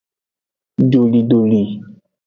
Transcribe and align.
Dolidoli. 0.91 1.61